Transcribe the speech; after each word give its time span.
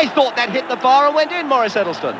I 0.00 0.06
thought 0.06 0.36
that 0.36 0.50
hit 0.50 0.68
the 0.70 0.76
bar 0.76 1.06
and 1.08 1.16
went 1.16 1.32
in, 1.32 1.48
Morris 1.48 1.74
Edelston. 1.74 2.14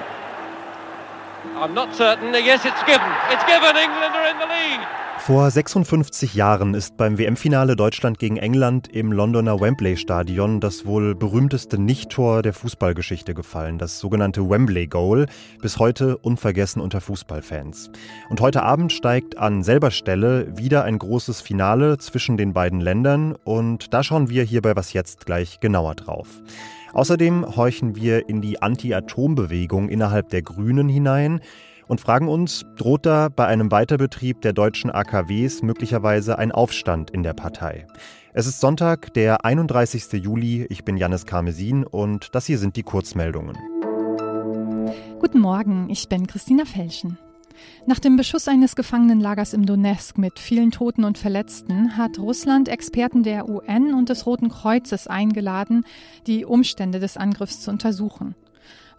I'm 1.54 1.74
not 1.74 1.94
certain. 1.94 2.34
Yes, 2.34 2.64
it's 2.64 2.82
given. 2.84 3.12
It's 3.30 3.44
given. 3.44 3.76
England 3.76 4.14
are 4.16 4.28
in 4.28 4.38
the 4.38 4.46
lead. 4.46 4.80
Vor 5.20 5.48
56 5.48 6.34
Jahren 6.34 6.74
ist 6.74 6.96
beim 6.96 7.18
WM-Finale 7.18 7.76
Deutschland 7.76 8.18
gegen 8.18 8.36
England 8.36 8.88
im 8.88 9.12
Londoner 9.12 9.60
Wembley-Stadion 9.60 10.58
das 10.58 10.86
wohl 10.86 11.14
berühmteste 11.14 11.78
Nichttor 11.80 12.42
der 12.42 12.52
Fußballgeschichte 12.52 13.34
gefallen, 13.34 13.78
das 13.78 14.00
sogenannte 14.00 14.48
Wembley 14.48 14.86
Goal, 14.86 15.26
bis 15.60 15.78
heute 15.78 16.18
unvergessen 16.18 16.80
unter 16.82 17.00
Fußballfans. 17.00 17.90
Und 18.28 18.40
heute 18.40 18.62
Abend 18.62 18.92
steigt 18.92 19.38
an 19.38 19.62
selber 19.62 19.90
Stelle 19.92 20.56
wieder 20.56 20.84
ein 20.84 20.98
großes 20.98 21.42
Finale 21.42 21.98
zwischen 21.98 22.36
den 22.36 22.54
beiden 22.54 22.80
Ländern 22.80 23.36
und 23.44 23.92
da 23.92 24.02
schauen 24.02 24.30
wir 24.30 24.42
hier 24.42 24.62
bei 24.62 24.74
Was 24.74 24.92
Jetzt 24.94 25.26
gleich 25.26 25.60
genauer 25.60 25.94
drauf. 25.94 26.28
Außerdem 26.92 27.56
horchen 27.56 27.96
wir 27.96 28.28
in 28.28 28.40
die 28.40 28.62
Anti-Atom-Bewegung 28.62 29.88
innerhalb 29.88 30.30
der 30.30 30.42
Grünen 30.42 30.88
hinein 30.88 31.40
und 31.86 32.00
fragen 32.00 32.28
uns, 32.28 32.64
droht 32.76 33.06
da 33.06 33.28
bei 33.28 33.46
einem 33.46 33.70
Weiterbetrieb 33.70 34.40
der 34.42 34.52
deutschen 34.52 34.90
AKWs 34.90 35.62
möglicherweise 35.62 36.38
ein 36.38 36.52
Aufstand 36.52 37.10
in 37.10 37.22
der 37.22 37.34
Partei? 37.34 37.86
Es 38.32 38.46
ist 38.46 38.60
Sonntag, 38.60 39.12
der 39.14 39.44
31. 39.44 40.22
Juli. 40.22 40.66
Ich 40.68 40.84
bin 40.84 40.96
Janis 40.96 41.26
Karmesin 41.26 41.84
und 41.84 42.34
das 42.34 42.46
hier 42.46 42.58
sind 42.58 42.76
die 42.76 42.82
Kurzmeldungen. 42.82 43.56
Guten 45.18 45.40
Morgen, 45.40 45.90
ich 45.90 46.08
bin 46.08 46.26
Christina 46.26 46.64
Felschen. 46.64 47.18
Nach 47.86 47.98
dem 47.98 48.16
Beschuss 48.16 48.48
eines 48.48 48.76
Gefangenenlagers 48.76 49.52
im 49.52 49.66
Donetsk 49.66 50.18
mit 50.18 50.38
vielen 50.38 50.70
Toten 50.70 51.04
und 51.04 51.18
Verletzten 51.18 51.96
hat 51.96 52.18
Russland 52.18 52.68
Experten 52.68 53.22
der 53.22 53.48
UN 53.48 53.94
und 53.94 54.08
des 54.08 54.26
Roten 54.26 54.48
Kreuzes 54.48 55.06
eingeladen, 55.06 55.84
die 56.26 56.44
Umstände 56.44 57.00
des 57.00 57.16
Angriffs 57.16 57.60
zu 57.60 57.70
untersuchen. 57.70 58.34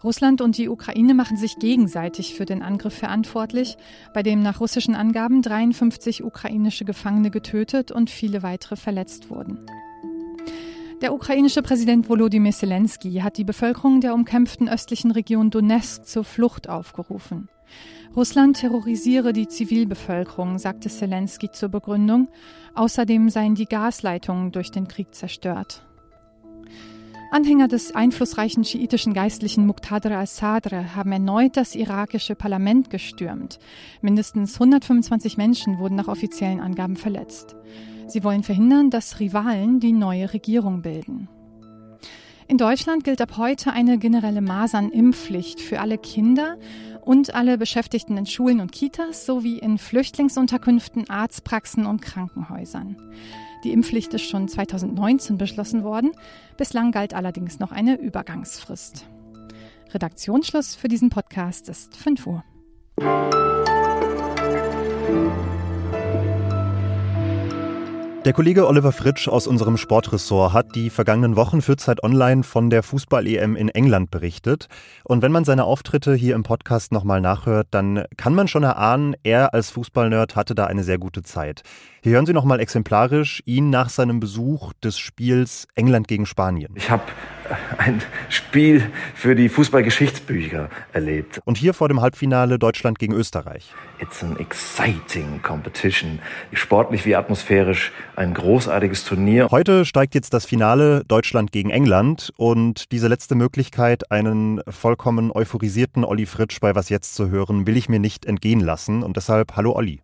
Russland 0.02 0.40
und 0.40 0.56
die 0.56 0.68
Ukraine 0.68 1.12
machen 1.12 1.36
sich 1.36 1.58
gegenseitig 1.58 2.34
für 2.34 2.46
den 2.46 2.62
Angriff 2.62 2.94
verantwortlich, 2.94 3.76
bei 4.14 4.22
dem 4.22 4.42
nach 4.42 4.60
russischen 4.60 4.94
Angaben 4.94 5.42
53 5.42 6.24
ukrainische 6.24 6.86
Gefangene 6.86 7.30
getötet 7.30 7.92
und 7.92 8.08
viele 8.08 8.42
weitere 8.42 8.76
verletzt 8.76 9.28
wurden. 9.28 9.58
Der 11.00 11.14
ukrainische 11.14 11.62
Präsident 11.62 12.10
Volodymyr 12.10 12.52
Zelensky 12.52 13.20
hat 13.20 13.38
die 13.38 13.44
Bevölkerung 13.44 14.02
der 14.02 14.12
umkämpften 14.12 14.68
östlichen 14.68 15.10
Region 15.10 15.50
Donetsk 15.50 16.04
zur 16.04 16.24
Flucht 16.24 16.68
aufgerufen. 16.68 17.48
Russland 18.14 18.58
terrorisiere 18.58 19.32
die 19.32 19.48
Zivilbevölkerung, 19.48 20.58
sagte 20.58 20.90
Zelensky 20.90 21.50
zur 21.50 21.70
Begründung. 21.70 22.28
Außerdem 22.74 23.30
seien 23.30 23.54
die 23.54 23.64
Gasleitungen 23.64 24.52
durch 24.52 24.72
den 24.72 24.88
Krieg 24.88 25.14
zerstört. 25.14 25.86
Anhänger 27.30 27.68
des 27.68 27.94
einflussreichen 27.94 28.64
schiitischen 28.64 29.14
Geistlichen 29.14 29.64
Muqtada 29.64 30.18
al-Sadr 30.18 30.96
haben 30.96 31.12
erneut 31.12 31.56
das 31.56 31.76
irakische 31.76 32.34
Parlament 32.34 32.90
gestürmt. 32.90 33.60
Mindestens 34.00 34.54
125 34.54 35.36
Menschen 35.36 35.78
wurden 35.78 35.94
nach 35.94 36.08
offiziellen 36.08 36.60
Angaben 36.60 36.96
verletzt. 36.96 37.54
Sie 38.08 38.24
wollen 38.24 38.42
verhindern, 38.42 38.90
dass 38.90 39.20
Rivalen 39.20 39.78
die 39.78 39.92
neue 39.92 40.32
Regierung 40.32 40.82
bilden. 40.82 41.28
In 42.48 42.58
Deutschland 42.58 43.04
gilt 43.04 43.20
ab 43.20 43.36
heute 43.36 43.72
eine 43.72 43.96
generelle 43.96 44.40
Masernimpfpflicht 44.40 45.60
für 45.60 45.78
alle 45.78 45.98
Kinder 45.98 46.58
und 47.04 47.34
alle 47.34 47.58
Beschäftigten 47.58 48.16
in 48.16 48.26
Schulen 48.26 48.60
und 48.60 48.72
Kitas 48.72 49.26
sowie 49.26 49.58
in 49.58 49.78
Flüchtlingsunterkünften, 49.78 51.08
Arztpraxen 51.10 51.86
und 51.86 52.00
Krankenhäusern. 52.02 52.96
Die 53.64 53.72
Impfpflicht 53.72 54.14
ist 54.14 54.28
schon 54.28 54.48
2019 54.48 55.36
beschlossen 55.36 55.84
worden. 55.84 56.12
Bislang 56.56 56.92
galt 56.92 57.14
allerdings 57.14 57.58
noch 57.58 57.72
eine 57.72 57.96
Übergangsfrist. 57.96 59.06
Redaktionsschluss 59.92 60.74
für 60.76 60.88
diesen 60.88 61.10
Podcast 61.10 61.68
ist 61.68 61.96
5 61.96 62.26
Uhr. 62.26 62.44
Der 68.30 68.36
Kollege 68.36 68.68
Oliver 68.68 68.92
Fritsch 68.92 69.26
aus 69.26 69.48
unserem 69.48 69.76
Sportressort 69.76 70.52
hat 70.52 70.76
die 70.76 70.88
vergangenen 70.90 71.34
Wochen 71.34 71.62
für 71.62 71.76
Zeit 71.76 72.04
Online 72.04 72.44
von 72.44 72.70
der 72.70 72.84
Fußball-EM 72.84 73.56
in 73.56 73.68
England 73.68 74.12
berichtet. 74.12 74.68
Und 75.02 75.22
wenn 75.22 75.32
man 75.32 75.44
seine 75.44 75.64
Auftritte 75.64 76.14
hier 76.14 76.36
im 76.36 76.44
Podcast 76.44 76.92
nochmal 76.92 77.20
nachhört, 77.20 77.66
dann 77.72 78.04
kann 78.16 78.36
man 78.36 78.46
schon 78.46 78.62
erahnen, 78.62 79.16
er 79.24 79.52
als 79.52 79.70
Fußballnerd 79.70 80.36
hatte 80.36 80.54
da 80.54 80.66
eine 80.66 80.84
sehr 80.84 80.98
gute 80.98 81.24
Zeit. 81.24 81.64
Hier 82.02 82.12
hören 82.12 82.24
Sie 82.24 82.32
nochmal 82.32 82.60
exemplarisch 82.60 83.42
ihn 83.46 83.68
nach 83.68 83.90
seinem 83.90 84.20
Besuch 84.20 84.72
des 84.82 84.98
Spiels 84.98 85.66
England 85.74 86.08
gegen 86.08 86.24
Spanien. 86.24 86.72
Ich 86.76 86.88
habe 86.88 87.02
ein 87.76 88.00
Spiel 88.30 88.90
für 89.14 89.34
die 89.34 89.50
Fußballgeschichtsbücher 89.50 90.70
erlebt. 90.94 91.40
Und 91.44 91.58
hier 91.58 91.74
vor 91.74 91.88
dem 91.88 92.00
Halbfinale 92.00 92.58
Deutschland 92.58 92.98
gegen 92.98 93.12
Österreich. 93.12 93.74
It's 93.98 94.22
an 94.22 94.38
exciting 94.38 95.42
competition. 95.42 96.20
Sportlich 96.54 97.04
wie 97.04 97.16
atmosphärisch 97.16 97.92
ein 98.20 98.34
großartiges 98.34 99.04
Turnier. 99.04 99.48
Heute 99.50 99.86
steigt 99.86 100.14
jetzt 100.14 100.34
das 100.34 100.44
Finale 100.44 101.04
Deutschland 101.08 101.52
gegen 101.52 101.70
England 101.70 102.30
und 102.36 102.92
diese 102.92 103.08
letzte 103.08 103.34
Möglichkeit, 103.34 104.10
einen 104.10 104.60
vollkommen 104.68 105.32
euphorisierten 105.32 106.04
Olli 106.04 106.26
Fritsch 106.26 106.60
bei 106.60 106.74
Was 106.74 106.90
Jetzt 106.90 107.14
zu 107.14 107.30
hören, 107.30 107.66
will 107.66 107.78
ich 107.78 107.88
mir 107.88 107.98
nicht 107.98 108.26
entgehen 108.26 108.60
lassen 108.60 109.02
und 109.02 109.16
deshalb 109.16 109.56
hallo 109.56 109.72
Olli. 109.72 110.00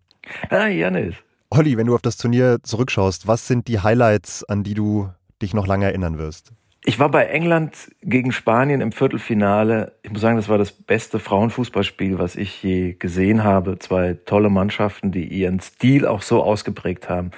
Hi 0.51 0.71
Janis. 0.71 1.15
Olli, 1.51 1.77
wenn 1.77 1.89
du 1.89 1.95
auf 1.95 2.01
das 2.01 2.17
Turnier 2.17 2.57
zurückschaust, 2.63 3.29
was 3.29 3.47
sind 3.47 3.69
die 3.69 3.81
Highlights, 3.81 4.45
an 4.45 4.65
die 4.65 4.73
du 4.73 5.11
dich 5.43 5.53
noch 5.53 5.67
lange 5.67 5.85
erinnern 5.85 6.17
wirst? 6.17 6.53
Ich 6.87 6.99
war 6.99 7.11
bei 7.11 7.27
England 7.27 7.91
gegen 8.01 8.33
Spanien 8.33 8.81
im 8.81 8.93
Viertelfinale. 8.93 9.93
Ich 10.03 10.11
muss 10.11 10.23
sagen, 10.23 10.37
das 10.37 10.49
war 10.49 10.57
das 10.57 10.73
beste 10.73 11.19
Frauenfußballspiel, 11.19 12.19
was 12.19 12.35
ich 12.35 12.63
je 12.63 12.95
gesehen 12.95 13.45
habe. 13.45 13.79
Zwei 13.79 14.15
tolle 14.25 14.49
Mannschaften, 14.49 15.13
die 15.13 15.27
ihren 15.27 15.61
Stil 15.61 16.07
auch 16.07 16.23
so 16.23 16.43
ausgeprägt 16.43 17.11
haben. 17.11 17.33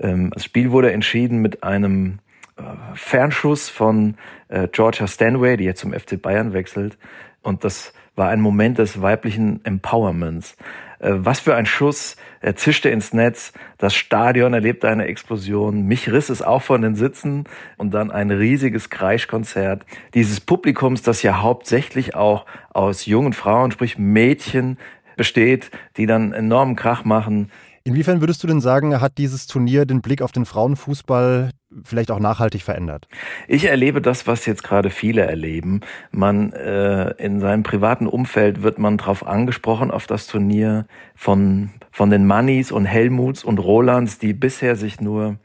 Ähm, 0.00 0.30
das 0.30 0.44
Spiel 0.44 0.70
wurde 0.70 0.92
entschieden 0.92 1.38
mit 1.38 1.62
einem 1.62 2.18
äh, 2.56 2.62
Fernschuss 2.94 3.68
von 3.68 4.16
äh, 4.48 4.68
Georgia 4.68 5.06
Stanway, 5.06 5.56
die 5.56 5.64
jetzt 5.64 5.80
zum 5.80 5.92
FC 5.92 6.20
Bayern 6.20 6.52
wechselt. 6.52 6.98
Und 7.42 7.64
das 7.64 7.92
war 8.14 8.28
ein 8.28 8.40
Moment 8.40 8.78
des 8.78 9.00
weiblichen 9.00 9.64
Empowerments. 9.64 10.56
Äh, 10.98 11.12
was 11.14 11.40
für 11.40 11.54
ein 11.54 11.66
Schuss, 11.66 12.16
er 12.40 12.56
zischte 12.56 12.88
ins 12.88 13.12
Netz, 13.12 13.52
das 13.78 13.94
Stadion 13.94 14.54
erlebte 14.54 14.88
eine 14.88 15.06
Explosion, 15.06 15.86
mich 15.86 16.10
riss 16.10 16.28
es 16.28 16.42
auch 16.42 16.62
von 16.62 16.82
den 16.82 16.94
Sitzen 16.94 17.44
und 17.76 17.92
dann 17.92 18.10
ein 18.10 18.30
riesiges 18.30 18.90
Kreischkonzert 18.90 19.84
dieses 20.14 20.40
Publikums, 20.40 21.02
das 21.02 21.22
ja 21.22 21.42
hauptsächlich 21.42 22.14
auch 22.14 22.46
aus 22.72 23.06
jungen 23.06 23.32
Frauen, 23.32 23.72
sprich 23.72 23.98
Mädchen 23.98 24.78
besteht, 25.16 25.70
die 25.96 26.06
dann 26.06 26.32
enormen 26.32 26.76
Krach 26.76 27.04
machen, 27.04 27.50
Inwiefern 27.84 28.20
würdest 28.20 28.42
du 28.42 28.46
denn 28.46 28.60
sagen, 28.60 29.00
hat 29.00 29.18
dieses 29.18 29.46
Turnier 29.46 29.86
den 29.86 30.02
Blick 30.02 30.22
auf 30.22 30.32
den 30.32 30.46
Frauenfußball 30.46 31.50
vielleicht 31.84 32.10
auch 32.10 32.18
nachhaltig 32.18 32.62
verändert? 32.62 33.08
Ich 33.48 33.64
erlebe 33.64 34.00
das, 34.00 34.26
was 34.26 34.46
jetzt 34.46 34.62
gerade 34.62 34.90
viele 34.90 35.22
erleben. 35.22 35.80
Man 36.10 36.52
äh, 36.52 37.10
in 37.12 37.40
seinem 37.40 37.62
privaten 37.62 38.06
Umfeld 38.06 38.62
wird 38.62 38.78
man 38.78 38.98
darauf 38.98 39.26
angesprochen 39.26 39.90
auf 39.90 40.06
das 40.06 40.26
Turnier 40.26 40.86
von 41.14 41.70
von 41.94 42.08
den 42.08 42.26
Mannis 42.26 42.72
und 42.72 42.86
Helmuts 42.86 43.44
und 43.44 43.58
Rolands, 43.58 44.18
die 44.18 44.32
bisher 44.32 44.76
sich 44.76 45.02
nur 45.02 45.36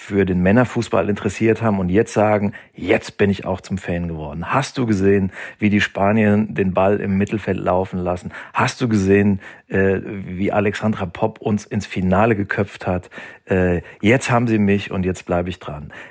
für 0.00 0.24
den 0.24 0.40
Männerfußball 0.42 1.08
interessiert 1.08 1.60
haben 1.60 1.80
und 1.80 1.88
jetzt 1.88 2.12
sagen, 2.12 2.52
jetzt 2.72 3.18
bin 3.18 3.30
ich 3.30 3.44
auch 3.44 3.60
zum 3.60 3.78
Fan 3.78 4.06
geworden. 4.06 4.54
Hast 4.54 4.78
du 4.78 4.86
gesehen, 4.86 5.32
wie 5.58 5.70
die 5.70 5.80
Spanier 5.80 6.36
den 6.48 6.72
Ball 6.72 7.00
im 7.00 7.18
Mittelfeld 7.18 7.58
laufen 7.58 7.98
lassen? 7.98 8.30
Hast 8.52 8.80
du 8.80 8.88
gesehen, 8.88 9.40
äh, 9.66 9.98
wie 10.04 10.52
Alexandra 10.52 11.04
Popp 11.06 11.40
uns 11.40 11.66
ins 11.66 11.84
Finale 11.84 12.36
geköpft 12.36 12.86
hat? 12.86 13.10
Äh, 13.46 13.82
jetzt 14.00 14.30
haben 14.30 14.46
sie 14.46 14.60
mich 14.60 14.92
und 14.92 15.04
jetzt 15.04 15.26
bleibe 15.26 15.48
ich 15.48 15.58
dran. 15.58 15.67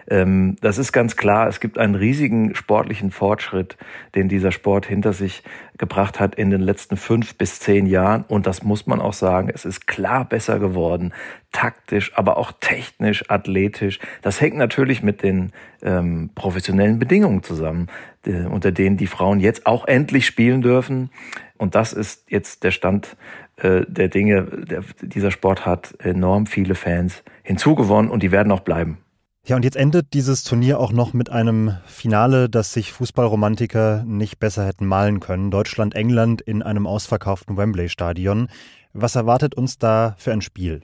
Ähm, 0.10 0.56
das 0.62 0.78
ist 0.78 0.92
ganz 0.92 1.16
klar. 1.16 1.48
Es 1.48 1.60
gibt 1.60 1.78
einen 1.78 1.96
riesigen 1.96 2.56
sportlichen 2.56 3.12
Fortschritt, 3.12 3.78
den 4.16 4.30
dieser 4.30 4.52
Sport 4.52 4.86
hinter 4.86 5.14
sich 5.14 5.44
gebracht 5.78 6.20
hat 6.20 6.36
in 6.36 6.50
den 6.50 6.62
letzten 6.62 6.98
fünf 6.98 7.36
bis 7.36 7.60
zehn 7.60 7.86
Jahren. 7.86 8.24
Und 8.28 8.48
das 8.48 8.64
muss 8.64 8.88
man 8.88 9.02
auch 9.02 9.14
sagen. 9.14 9.50
Es 9.54 9.66
ist 9.66 9.88
klar 9.88 10.26
besser 10.26 10.60
geworden. 10.60 11.14
Taktisch, 11.52 12.12
aber 12.16 12.38
auch 12.38 12.52
technisch, 12.60 13.30
athletisch. 13.30 14.00
Das 14.22 14.42
hängt 14.42 14.58
natürlich 14.58 15.04
mit 15.04 15.24
den 15.24 15.52
ähm, 15.82 16.30
professionellen 16.36 17.00
Bedingungen 17.00 17.44
zusammen, 17.44 17.88
äh, 18.26 18.46
unter 18.46 18.72
denen 18.72 18.98
die 18.98 19.08
Frauen 19.08 19.40
jetzt 19.40 19.66
auch 19.66 19.88
endlich 19.88 20.26
spielen 20.26 20.62
dürfen. 20.62 21.10
Und 21.58 21.76
das 21.76 21.94
ist 21.94 22.30
jetzt 22.30 22.64
der 22.64 22.72
Stand 22.72 23.18
äh, 23.58 23.82
der 23.88 24.08
Dinge. 24.08 24.44
Der, 24.44 24.84
dieser 25.02 25.32
Sport 25.32 25.66
hat 25.66 25.96
enorm 26.00 26.46
viele 26.46 26.76
Fans 26.76 27.24
hinzugewonnen 27.44 28.12
und 28.12 28.24
die 28.24 28.32
werden 28.32 28.52
auch 28.52 28.62
bleiben. 28.62 29.00
Ja, 29.48 29.56
und 29.56 29.64
jetzt 29.64 29.78
endet 29.78 30.14
dieses 30.14 30.44
Turnier 30.44 30.78
auch 30.78 30.92
noch 30.92 31.14
mit 31.14 31.32
einem 31.32 31.78
Finale, 31.86 32.50
das 32.50 32.74
sich 32.74 32.92
Fußballromantiker 32.92 34.04
nicht 34.06 34.40
besser 34.40 34.66
hätten 34.66 34.86
malen 34.86 35.22
können. 35.22 35.52
Deutschland-England 35.52 36.42
in 36.42 36.62
einem 36.62 36.86
ausverkauften 36.86 37.56
Wembley-Stadion. 37.56 38.50
Was 38.92 39.16
erwartet 39.16 39.56
uns 39.56 39.78
da 39.78 40.16
für 40.18 40.34
ein 40.34 40.42
Spiel? 40.42 40.82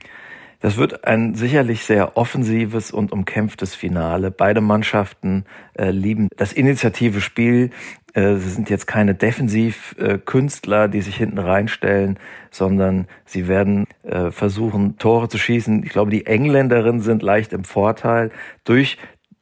Das 0.61 0.77
wird 0.77 1.03
ein 1.03 1.35
sicherlich 1.35 1.83
sehr 1.83 2.15
offensives 2.15 2.91
und 2.91 3.11
umkämpftes 3.11 3.75
Finale. 3.75 4.31
Beide 4.31 4.61
Mannschaften 4.61 5.43
äh, 5.73 5.91
lieben 5.91 6.29
das 6.37 6.53
initiative 6.53 7.19
Spiel. 7.19 7.71
Äh, 8.13 8.35
sie 8.35 8.49
sind 8.49 8.69
jetzt 8.69 8.87
keine 8.87 9.15
Defensivkünstler, 9.15 10.87
die 10.87 11.01
sich 11.01 11.15
hinten 11.15 11.39
reinstellen, 11.39 12.17
sondern 12.51 13.07
sie 13.25 13.47
werden 13.47 13.87
äh, 14.03 14.31
versuchen, 14.31 14.97
Tore 14.97 15.29
zu 15.29 15.37
schießen. 15.37 15.83
Ich 15.83 15.89
glaube, 15.89 16.11
die 16.11 16.25
Engländerinnen 16.25 17.01
sind 17.01 17.23
leicht 17.23 17.53
im 17.53 17.63
Vorteil 17.63 18.31
durch 18.63 18.97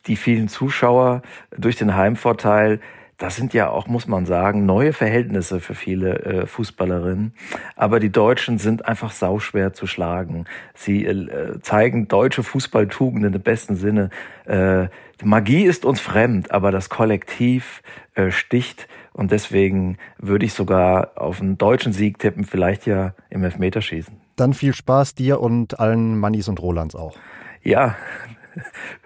die 0.08 0.16
vielen 0.16 0.48
Zuschauer, 0.48 1.22
durch 1.56 1.76
den 1.76 1.96
Heimvorteil 1.96 2.80
das 3.22 3.36
sind 3.36 3.54
ja 3.54 3.70
auch, 3.70 3.86
muss 3.86 4.08
man 4.08 4.26
sagen, 4.26 4.66
neue 4.66 4.94
Verhältnisse 4.94 5.60
für 5.60 5.76
viele 5.76 6.20
äh, 6.24 6.48
Fußballerinnen. 6.48 7.34
Aber 7.76 8.00
die 8.00 8.12
Deutschen 8.12 8.58
sind 8.58 8.88
einfach 8.88 9.12
sauschwer 9.12 9.74
zu 9.74 9.86
schlagen. 9.86 10.46
Sie 10.74 11.06
äh, 11.06 11.60
zeigen 11.62 12.08
deutsche 12.08 12.42
Fußballtugenden 12.42 13.36
im 13.36 13.42
besten 13.42 13.76
Sinne. 13.76 14.10
Äh, 14.46 14.88
Magie 15.24 15.66
ist 15.66 15.86
uns 15.86 16.02
fremd, 16.02 16.50
aber 16.50 16.72
das 16.72 16.90
Kollektiv 16.90 17.84
äh, 18.16 18.32
sticht. 18.32 18.88
Und 19.14 19.32
deswegen 19.32 20.00
würde 20.18 20.46
ich 20.46 20.54
sogar 20.54 21.12
auf 21.16 21.42
einen 21.42 21.60
deutschen 21.60 21.94
Sieg 21.94 22.18
tippen, 22.18 22.44
vielleicht 22.44 22.88
ja 22.88 23.14
im 23.30 23.44
Elfmeterschießen. 23.44 24.16
Dann 24.36 24.56
viel 24.56 24.74
Spaß 24.74 25.14
dir 25.14 25.42
und 25.42 25.80
allen 25.80 26.18
Mannis 26.18 26.48
und 26.48 26.60
Rolands 26.60 26.96
auch. 26.96 27.16
Ja, 27.62 27.96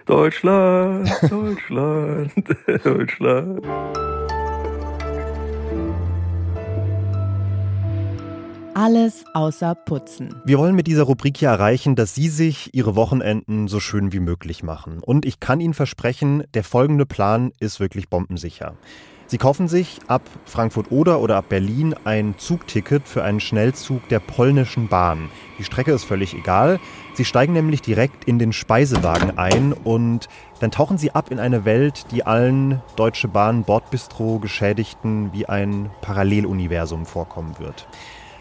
Deutschland, 0.06 1.10
Deutschland, 1.30 2.32
Deutschland. 2.84 3.66
Alles 8.78 9.24
außer 9.34 9.74
Putzen. 9.74 10.36
Wir 10.44 10.60
wollen 10.60 10.76
mit 10.76 10.88
dieser 10.88 11.04
Rubrik 11.04 11.38
hier 11.38 11.48
erreichen, 11.48 11.96
dass 11.96 12.14
Sie 12.14 12.28
sich 12.28 12.74
Ihre 12.74 12.96
Wochenenden 12.96 13.70
so 13.70 13.80
schön 13.80 14.12
wie 14.12 14.20
möglich 14.20 14.64
machen. 14.64 15.00
Und 15.02 15.26
ich 15.26 15.40
kann 15.40 15.62
Ihnen 15.62 15.74
versprechen, 15.74 16.44
der 16.54 16.66
folgende 16.66 17.06
Plan 17.06 17.54
ist 17.60 17.80
wirklich 17.80 18.10
bombensicher. 18.10 18.76
Sie 19.28 19.40
kaufen 19.40 19.68
sich 19.68 20.00
ab 20.08 20.22
Frankfurt 20.46 20.92
oder 20.92 21.20
oder 21.20 21.38
ab 21.38 21.50
Berlin 21.50 21.96
ein 22.04 22.36
Zugticket 22.38 23.08
für 23.08 23.24
einen 23.24 23.40
Schnellzug 23.40 24.08
der 24.10 24.20
polnischen 24.20 24.88
Bahn. 24.88 25.30
Die 25.58 25.64
Strecke 25.64 25.92
ist 25.94 26.04
völlig 26.04 26.36
egal. 26.36 26.80
Sie 27.16 27.26
steigen 27.26 27.54
nämlich 27.54 27.82
direkt 27.82 28.26
in 28.26 28.38
den 28.38 28.54
Speisewagen 28.54 29.38
ein 29.38 29.74
und 29.74 30.30
dann 30.60 30.70
tauchen 30.70 31.00
sie 31.00 31.12
ab 31.12 31.32
in 31.32 31.40
eine 31.40 31.66
Welt, 31.66 32.06
die 32.12 32.24
allen 32.24 32.82
Deutsche 32.98 33.28
Bahn 33.28 33.64
Bordbistro 33.64 34.38
Geschädigten 34.38 35.34
wie 35.34 35.48
ein 35.48 35.90
Paralleluniversum 36.02 37.08
vorkommen 37.08 37.56
wird. 37.58 37.88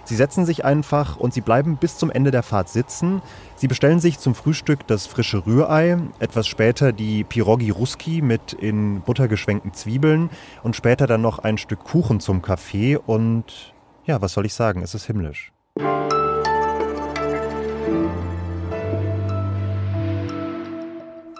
Sie 0.04 0.16
setzen 0.16 0.44
sich 0.44 0.64
einfach 0.64 1.16
und 1.16 1.32
sie 1.32 1.40
bleiben 1.40 1.76
bis 1.76 1.96
zum 1.96 2.10
Ende 2.10 2.30
der 2.30 2.42
Fahrt 2.42 2.68
sitzen. 2.68 3.22
Sie 3.56 3.68
bestellen 3.68 4.00
sich 4.00 4.18
zum 4.18 4.34
Frühstück 4.34 4.86
das 4.86 5.06
frische 5.06 5.46
Rührei, 5.46 5.98
etwas 6.18 6.46
später 6.46 6.92
die 6.92 7.24
Pirogi 7.24 7.70
Ruski 7.70 8.20
mit 8.20 8.52
in 8.52 9.00
Butter 9.00 9.28
geschwenkten 9.28 9.72
Zwiebeln 9.72 10.30
und 10.62 10.76
später 10.76 11.06
dann 11.06 11.22
noch 11.22 11.38
ein 11.38 11.56
Stück 11.56 11.84
Kuchen 11.84 12.20
zum 12.20 12.42
Kaffee 12.42 12.96
und 12.96 13.72
ja, 14.04 14.20
was 14.20 14.34
soll 14.34 14.44
ich 14.44 14.54
sagen, 14.54 14.82
es 14.82 14.94
ist 14.94 15.06
himmlisch. 15.06 15.52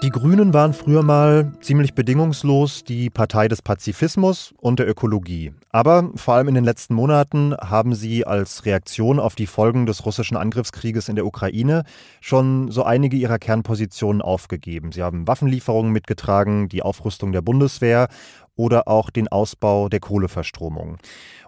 Die 0.05 0.11
Grünen 0.11 0.53
waren 0.53 0.75
früher 0.75 1.03
mal 1.03 1.51
ziemlich 1.63 1.95
bedingungslos 1.95 2.85
die 2.85 3.09
Partei 3.09 3.49
des 3.49 3.63
Pazifismus 3.63 4.53
und 4.59 4.79
der 4.79 4.87
Ökologie. 4.87 5.55
Aber 5.71 6.11
vor 6.17 6.35
allem 6.35 6.49
in 6.49 6.55
den 6.55 6.65
letzten 6.65 6.93
Monaten 6.93 7.55
haben 7.57 7.95
sie 7.95 8.27
als 8.27 8.67
Reaktion 8.67 9.19
auf 9.19 9.35
die 9.35 9.47
Folgen 9.47 9.87
des 9.87 10.05
russischen 10.05 10.37
Angriffskrieges 10.37 11.09
in 11.09 11.17
der 11.17 11.25
Ukraine 11.25 11.85
schon 12.21 12.71
so 12.71 12.83
einige 12.83 13.17
ihrer 13.17 13.39
Kernpositionen 13.39 14.21
aufgegeben. 14.21 14.93
Sie 14.93 15.03
haben 15.03 15.27
Waffenlieferungen 15.27 15.91
mitgetragen, 15.91 16.69
die 16.69 16.83
Aufrüstung 16.83 17.33
der 17.33 17.41
Bundeswehr 17.41 18.09
oder 18.57 18.89
auch 18.89 19.11
den 19.11 19.29
Ausbau 19.29 19.89
der 19.89 20.01
Kohleverstromung. 20.01 20.99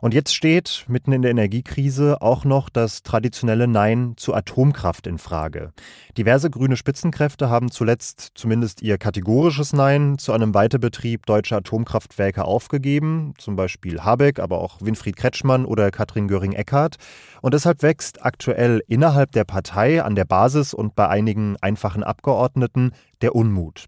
Und 0.00 0.14
jetzt 0.14 0.35
steht 0.35 0.85
mitten 0.88 1.12
in 1.12 1.23
der 1.23 1.31
Energiekrise 1.31 2.20
auch 2.20 2.44
noch 2.44 2.69
das 2.69 3.03
traditionelle 3.03 3.67
Nein 3.67 4.14
zu 4.17 4.35
Atomkraft 4.35 5.06
in 5.06 5.19
Frage. 5.19 5.73
Diverse 6.19 6.50
grüne 6.50 6.76
Spitzenkräfte 6.76 7.49
haben 7.49 7.70
zuletzt 7.70 8.32
zumindest 8.35 8.82
ihr 8.82 8.99
kategorisches 8.99 9.73
Nein 9.73 10.19
zu 10.19 10.32
einem 10.32 10.55
Weiterbetrieb 10.55 11.26
deutscher 11.26 11.58
Atomkraftwerke 11.58 12.44
aufgegeben, 12.44 13.35
zum 13.38 13.56
Beispiel 13.56 14.00
Habeck, 14.02 14.38
aber 14.38 14.61
auch 14.61 14.81
Winfried 14.81 15.17
Kretschmann 15.17 15.64
oder 15.64 15.91
Katrin 15.91 16.29
Göring-Eckardt. 16.29 16.97
Und 17.41 17.55
deshalb 17.55 17.82
wächst 17.82 18.25
aktuell 18.25 18.82
innerhalb 18.88 19.32
der 19.32 19.44
Partei, 19.44 20.02
an 20.02 20.14
der 20.14 20.25
Basis 20.25 20.75
und 20.75 20.94
bei 20.94 21.09
einigen 21.09 21.56
einfachen 21.61 22.02
Abgeordneten 22.02 22.93
der 23.23 23.35
Unmut. 23.35 23.87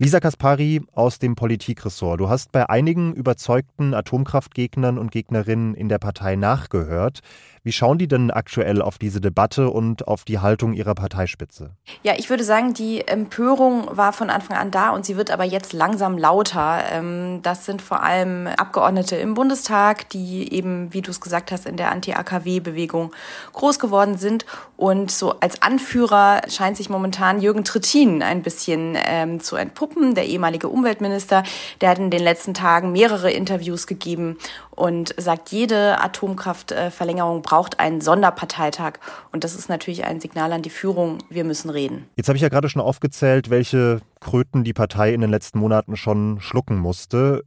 Lisa 0.00 0.20
Kaspari 0.20 0.80
aus 0.92 1.18
dem 1.18 1.34
Politikressort. 1.34 2.20
Du 2.20 2.28
hast 2.28 2.52
bei 2.52 2.70
einigen 2.70 3.14
überzeugten 3.14 3.94
Atomkraftgegnern 3.94 4.96
und 4.96 5.10
Gegnerinnen 5.10 5.74
in 5.74 5.88
der 5.88 5.98
Partei 5.98 6.36
nachgehört. 6.36 7.18
Wie 7.64 7.72
schauen 7.72 7.98
die 7.98 8.06
denn 8.06 8.30
aktuell 8.30 8.80
auf 8.80 8.98
diese 8.98 9.20
Debatte 9.20 9.70
und 9.70 10.06
auf 10.06 10.24
die 10.24 10.38
Haltung 10.38 10.72
ihrer 10.72 10.94
Parteispitze? 10.94 11.72
Ja, 12.04 12.14
ich 12.16 12.30
würde 12.30 12.44
sagen, 12.44 12.74
die 12.74 13.08
Empörung 13.08 13.88
war 13.90 14.12
von 14.12 14.30
Anfang 14.30 14.56
an 14.56 14.70
da 14.70 14.90
und 14.90 15.04
sie 15.04 15.16
wird 15.16 15.32
aber 15.32 15.42
jetzt 15.42 15.72
langsam 15.72 16.16
lauter. 16.16 16.84
Ähm, 16.92 17.40
das 17.42 17.66
sind 17.66 17.82
vor 17.82 18.04
allem 18.04 18.46
Abgeordnete 18.46 19.16
im 19.16 19.34
Bundestag, 19.34 20.08
die 20.10 20.52
eben, 20.52 20.94
wie 20.94 21.02
du 21.02 21.10
es 21.10 21.20
gesagt 21.20 21.50
hast, 21.50 21.66
in 21.66 21.76
der 21.76 21.90
Anti-AKW-Bewegung 21.90 23.12
groß 23.52 23.80
geworden 23.80 24.16
sind. 24.16 24.46
Und 24.78 25.10
so 25.10 25.34
als 25.40 25.60
Anführer 25.60 26.42
scheint 26.48 26.76
sich 26.76 26.88
momentan 26.88 27.40
Jürgen 27.40 27.64
Trittin 27.64 28.22
ein 28.22 28.42
bisschen 28.42 28.96
ähm, 28.96 29.40
zu 29.40 29.56
entpuppen, 29.56 30.14
der 30.14 30.26
ehemalige 30.26 30.68
Umweltminister. 30.68 31.42
Der 31.80 31.90
hat 31.90 31.98
in 31.98 32.12
den 32.12 32.22
letzten 32.22 32.54
Tagen 32.54 32.92
mehrere 32.92 33.32
Interviews 33.32 33.88
gegeben 33.88 34.38
und 34.70 35.16
sagt, 35.18 35.50
jede 35.50 36.00
Atomkraftverlängerung 36.00 37.42
braucht 37.42 37.80
einen 37.80 38.00
Sonderparteitag. 38.00 39.00
Und 39.32 39.42
das 39.42 39.56
ist 39.56 39.68
natürlich 39.68 40.04
ein 40.04 40.20
Signal 40.20 40.52
an 40.52 40.62
die 40.62 40.70
Führung, 40.70 41.18
wir 41.28 41.42
müssen 41.42 41.70
reden. 41.70 42.06
Jetzt 42.14 42.28
habe 42.28 42.36
ich 42.36 42.42
ja 42.42 42.48
gerade 42.48 42.68
schon 42.68 42.80
aufgezählt, 42.80 43.50
welche 43.50 44.00
Kröten 44.20 44.62
die 44.62 44.74
Partei 44.74 45.12
in 45.12 45.20
den 45.20 45.30
letzten 45.30 45.58
Monaten 45.58 45.96
schon 45.96 46.40
schlucken 46.40 46.78
musste. 46.78 47.42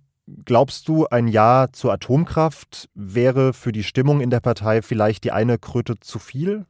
Glaubst 0.46 0.88
du, 0.88 1.08
ein 1.08 1.28
Ja 1.28 1.68
zur 1.72 1.94
Atomkraft 1.94 2.90
wäre 2.94 3.54
für 3.54 3.72
die 3.72 3.84
Stimmung 3.84 4.22
in 4.22 4.30
der 4.30 4.40
Partei 4.40 4.82
vielleicht 4.82 5.24
die 5.24 5.32
eine 5.32 5.58
Kröte 5.58 6.00
zu 6.00 6.20
viel? 6.20 6.66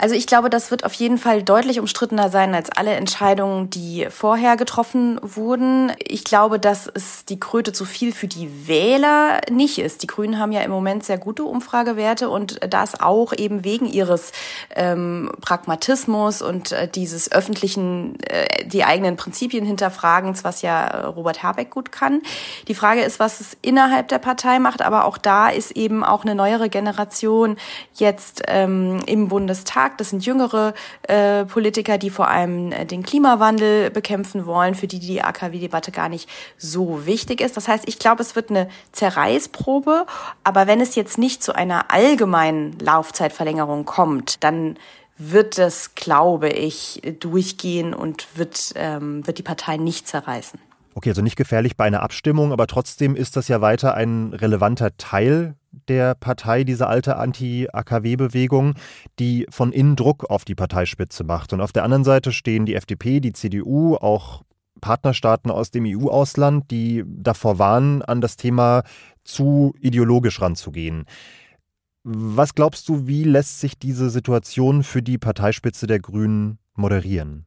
Also 0.00 0.14
ich 0.14 0.28
glaube, 0.28 0.48
das 0.48 0.70
wird 0.70 0.84
auf 0.84 0.92
jeden 0.92 1.18
Fall 1.18 1.42
deutlich 1.42 1.80
umstrittener 1.80 2.30
sein 2.30 2.54
als 2.54 2.70
alle 2.70 2.92
Entscheidungen, 2.92 3.68
die 3.68 4.06
vorher 4.10 4.56
getroffen 4.56 5.18
wurden. 5.22 5.92
Ich 5.98 6.22
glaube, 6.22 6.60
dass 6.60 6.86
es 6.86 7.24
die 7.24 7.40
Kröte 7.40 7.72
zu 7.72 7.84
viel 7.84 8.12
für 8.12 8.28
die 8.28 8.68
Wähler 8.68 9.40
nicht 9.50 9.78
ist. 9.78 10.04
Die 10.04 10.06
Grünen 10.06 10.38
haben 10.38 10.52
ja 10.52 10.60
im 10.60 10.70
Moment 10.70 11.04
sehr 11.04 11.18
gute 11.18 11.42
Umfragewerte 11.42 12.30
und 12.30 12.60
das 12.72 13.00
auch 13.00 13.32
eben 13.36 13.64
wegen 13.64 13.86
ihres 13.86 14.30
ähm, 14.76 15.32
Pragmatismus 15.40 16.42
und 16.42 16.70
äh, 16.70 16.86
dieses 16.86 17.32
öffentlichen, 17.32 18.20
äh, 18.22 18.66
die 18.66 18.84
eigenen 18.84 19.16
Prinzipien 19.16 19.66
hinterfragens, 19.66 20.44
was 20.44 20.62
ja 20.62 21.08
Robert 21.08 21.42
Habeck 21.42 21.70
gut 21.70 21.90
kann. 21.90 22.22
Die 22.68 22.74
Frage 22.76 23.00
ist, 23.00 23.18
was 23.18 23.40
es 23.40 23.56
innerhalb 23.62 24.06
der 24.06 24.18
Partei 24.18 24.60
macht, 24.60 24.80
aber 24.80 25.06
auch 25.06 25.18
da 25.18 25.48
ist 25.48 25.72
eben 25.72 26.04
auch 26.04 26.22
eine 26.22 26.36
neuere 26.36 26.68
Generation 26.68 27.56
jetzt 27.94 28.42
ähm, 28.46 29.00
im 29.06 29.26
Bundestag 29.26 29.87
gesagt, 29.88 30.00
das 30.00 30.10
sind 30.10 30.24
jüngere 30.24 30.74
äh, 31.02 31.44
Politiker, 31.44 31.98
die 31.98 32.10
vor 32.10 32.28
allem 32.28 32.72
äh, 32.72 32.84
den 32.84 33.02
Klimawandel 33.02 33.90
bekämpfen 33.90 34.46
wollen, 34.46 34.74
für 34.74 34.86
die 34.86 34.98
die 34.98 35.22
AKW-Debatte 35.22 35.92
gar 35.92 36.08
nicht 36.08 36.28
so 36.56 37.06
wichtig 37.06 37.40
ist. 37.40 37.56
Das 37.56 37.68
heißt, 37.68 37.84
ich 37.88 37.98
glaube, 37.98 38.22
es 38.22 38.36
wird 38.36 38.50
eine 38.50 38.68
Zerreißprobe, 38.92 40.06
aber 40.44 40.66
wenn 40.66 40.80
es 40.80 40.94
jetzt 40.94 41.18
nicht 41.18 41.42
zu 41.42 41.54
einer 41.54 41.90
allgemeinen 41.90 42.78
Laufzeitverlängerung 42.78 43.84
kommt, 43.84 44.42
dann 44.44 44.76
wird 45.16 45.58
es, 45.58 45.94
glaube 45.94 46.48
ich, 46.50 47.02
durchgehen 47.18 47.92
und 47.92 48.26
wird, 48.36 48.72
ähm, 48.76 49.26
wird 49.26 49.38
die 49.38 49.42
Partei 49.42 49.76
nicht 49.76 50.06
zerreißen. 50.06 50.60
Okay, 50.98 51.10
also 51.10 51.22
nicht 51.22 51.36
gefährlich 51.36 51.76
bei 51.76 51.84
einer 51.84 52.02
Abstimmung, 52.02 52.50
aber 52.50 52.66
trotzdem 52.66 53.14
ist 53.14 53.36
das 53.36 53.46
ja 53.46 53.60
weiter 53.60 53.94
ein 53.94 54.32
relevanter 54.32 54.96
Teil 54.96 55.54
der 55.86 56.16
Partei, 56.16 56.64
diese 56.64 56.88
alte 56.88 57.14
Anti-AKW-Bewegung, 57.18 58.74
die 59.20 59.46
von 59.48 59.70
innen 59.70 59.94
Druck 59.94 60.28
auf 60.28 60.44
die 60.44 60.56
Parteispitze 60.56 61.22
macht. 61.22 61.52
Und 61.52 61.60
auf 61.60 61.70
der 61.70 61.84
anderen 61.84 62.02
Seite 62.02 62.32
stehen 62.32 62.66
die 62.66 62.74
FDP, 62.74 63.20
die 63.20 63.32
CDU, 63.32 63.94
auch 63.94 64.42
Partnerstaaten 64.80 65.52
aus 65.52 65.70
dem 65.70 65.84
EU-Ausland, 65.86 66.68
die 66.72 67.04
davor 67.06 67.60
warnen, 67.60 68.02
an 68.02 68.20
das 68.20 68.36
Thema 68.36 68.82
zu 69.22 69.76
ideologisch 69.80 70.40
ranzugehen. 70.40 71.04
Was 72.02 72.56
glaubst 72.56 72.88
du, 72.88 73.06
wie 73.06 73.22
lässt 73.22 73.60
sich 73.60 73.78
diese 73.78 74.10
Situation 74.10 74.82
für 74.82 75.00
die 75.00 75.18
Parteispitze 75.18 75.86
der 75.86 76.00
Grünen 76.00 76.58
moderieren? 76.74 77.46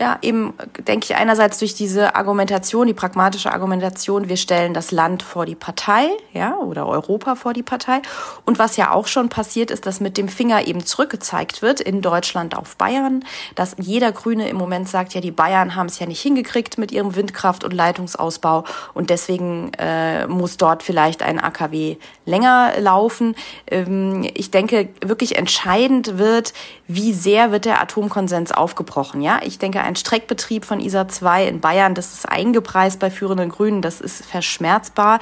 Ja, 0.00 0.18
eben 0.22 0.54
denke 0.86 1.04
ich 1.04 1.16
einerseits 1.16 1.58
durch 1.58 1.74
diese 1.74 2.14
Argumentation, 2.14 2.86
die 2.86 2.94
pragmatische 2.94 3.52
Argumentation, 3.52 4.30
wir 4.30 4.38
stellen 4.38 4.72
das 4.72 4.90
Land 4.90 5.22
vor 5.22 5.44
die 5.44 5.54
Partei, 5.54 6.08
ja, 6.32 6.56
oder 6.56 6.86
Europa 6.86 7.34
vor 7.34 7.52
die 7.52 7.62
Partei. 7.62 8.00
Und 8.46 8.58
was 8.58 8.78
ja 8.78 8.90
auch 8.90 9.06
schon 9.06 9.28
passiert 9.28 9.70
ist, 9.70 9.84
dass 9.84 10.00
mit 10.00 10.16
dem 10.16 10.28
Finger 10.28 10.66
eben 10.66 10.86
zurückgezeigt 10.86 11.60
wird 11.60 11.80
in 11.80 12.00
Deutschland 12.00 12.56
auf 12.56 12.76
Bayern, 12.76 13.22
dass 13.54 13.76
jeder 13.78 14.12
Grüne 14.12 14.48
im 14.48 14.56
Moment 14.56 14.88
sagt, 14.88 15.12
ja, 15.12 15.20
die 15.20 15.30
Bayern 15.30 15.76
haben 15.76 15.88
es 15.88 15.98
ja 15.98 16.06
nicht 16.06 16.22
hingekriegt 16.22 16.78
mit 16.78 16.90
ihrem 16.90 17.14
Windkraft- 17.14 17.62
und 17.62 17.74
Leitungsausbau 17.74 18.64
und 18.94 19.10
deswegen 19.10 19.72
äh, 19.78 20.26
muss 20.26 20.56
dort 20.56 20.82
vielleicht 20.82 21.22
ein 21.22 21.38
AKW 21.38 21.96
länger 22.24 22.72
laufen. 22.78 23.34
Ähm, 23.70 24.26
ich 24.32 24.50
denke, 24.50 24.88
wirklich 25.04 25.36
entscheidend 25.36 26.16
wird, 26.16 26.54
wie 26.88 27.12
sehr 27.12 27.52
wird 27.52 27.66
der 27.66 27.82
Atomkonsens 27.82 28.52
aufgebrochen, 28.52 29.20
ja. 29.20 29.40
Ich 29.44 29.58
denke, 29.58 29.81
ein 29.82 29.96
Streckbetrieb 29.96 30.64
von 30.64 30.80
ISA 30.80 31.08
2 31.08 31.46
in 31.46 31.60
Bayern, 31.60 31.94
das 31.94 32.12
ist 32.12 32.28
eingepreist 32.28 32.98
bei 32.98 33.10
führenden 33.10 33.48
Grünen, 33.50 33.82
das 33.82 34.00
ist 34.00 34.24
verschmerzbar. 34.24 35.20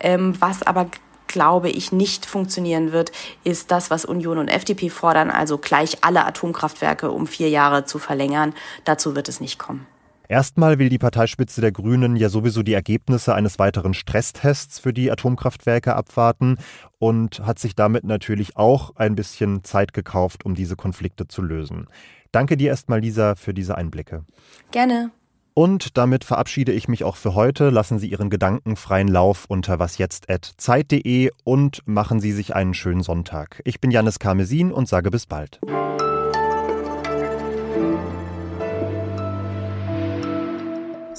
Ähm, 0.00 0.34
was 0.40 0.62
aber 0.62 0.88
glaube 1.26 1.70
ich 1.70 1.92
nicht 1.92 2.26
funktionieren 2.26 2.92
wird, 2.92 3.10
ist 3.42 3.70
das, 3.70 3.90
was 3.90 4.04
Union 4.04 4.38
und 4.38 4.48
FDP 4.48 4.90
fordern, 4.90 5.30
also 5.30 5.58
gleich 5.58 5.98
alle 6.02 6.26
Atomkraftwerke 6.26 7.10
um 7.10 7.26
vier 7.26 7.48
Jahre 7.48 7.84
zu 7.84 7.98
verlängern. 7.98 8.54
Dazu 8.84 9.16
wird 9.16 9.28
es 9.28 9.40
nicht 9.40 9.58
kommen. 9.58 9.86
Erstmal 10.28 10.78
will 10.78 10.88
die 10.88 10.98
Parteispitze 10.98 11.60
der 11.60 11.72
Grünen 11.72 12.16
ja 12.16 12.30
sowieso 12.30 12.62
die 12.62 12.72
Ergebnisse 12.72 13.34
eines 13.34 13.58
weiteren 13.58 13.92
Stresstests 13.92 14.78
für 14.78 14.94
die 14.94 15.10
Atomkraftwerke 15.10 15.94
abwarten 15.94 16.56
und 16.98 17.40
hat 17.40 17.58
sich 17.58 17.74
damit 17.74 18.04
natürlich 18.04 18.56
auch 18.56 18.96
ein 18.96 19.14
bisschen 19.14 19.62
Zeit 19.62 19.92
gekauft, 19.92 20.46
um 20.46 20.54
diese 20.54 20.74
Konflikte 20.74 21.28
zu 21.28 21.42
lösen. 21.42 21.86
Danke 22.32 22.56
dir 22.56 22.70
erstmal, 22.70 23.00
Lisa, 23.00 23.34
für 23.34 23.52
diese 23.52 23.76
Einblicke. 23.76 24.24
Gerne. 24.70 25.10
Und 25.52 25.98
damit 25.98 26.24
verabschiede 26.24 26.72
ich 26.72 26.88
mich 26.88 27.04
auch 27.04 27.16
für 27.16 27.34
heute. 27.34 27.68
Lassen 27.68 27.98
Sie 27.98 28.08
Ihren 28.08 28.30
Gedanken 28.30 28.76
freien 28.76 29.08
Lauf 29.08 29.44
unter 29.48 29.78
wasjetzt.zeit.de 29.78 31.30
und 31.44 31.82
machen 31.84 32.20
Sie 32.20 32.32
sich 32.32 32.54
einen 32.54 32.72
schönen 32.72 33.02
Sonntag. 33.02 33.60
Ich 33.66 33.82
bin 33.82 33.90
Janis 33.90 34.18
Karmesin 34.18 34.72
und 34.72 34.88
sage 34.88 35.10
bis 35.10 35.26
bald. 35.26 35.60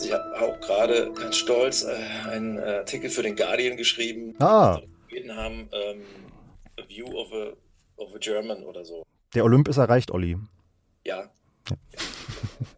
Ich 0.03 0.11
habe 0.11 0.41
auch 0.41 0.59
gerade 0.61 1.11
ganz 1.13 1.35
stolz 1.35 1.83
äh, 1.83 2.29
einen 2.31 2.57
Artikel 2.57 3.11
für 3.11 3.21
den 3.21 3.35
Guardian 3.35 3.77
geschrieben. 3.77 4.33
Ah. 4.39 4.79
Wir 5.09 5.35
haben 5.35 5.69
ähm, 5.71 6.01
A 6.79 6.89
View 6.89 7.05
of 7.15 7.31
a, 7.31 8.01
of 8.01 8.15
a 8.15 8.17
German 8.17 8.63
oder 8.63 8.83
so. 8.83 9.03
Der 9.35 9.43
Olymp 9.43 9.67
ist 9.67 9.77
erreicht, 9.77 10.09
Olli. 10.09 10.37
Ja. 11.05 11.17
ja. 11.17 11.73